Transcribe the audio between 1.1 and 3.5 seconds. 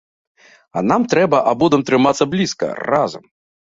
трэба абодвум трымацца блізка, разам.